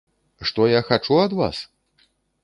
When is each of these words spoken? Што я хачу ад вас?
Што 0.49 0.61
я 0.69 0.79
хачу 0.87 1.19
ад 1.25 1.35
вас? 1.39 1.57